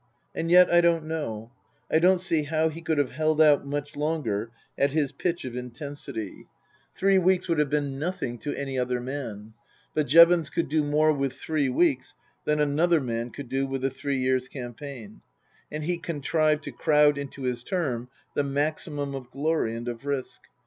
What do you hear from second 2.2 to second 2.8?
see how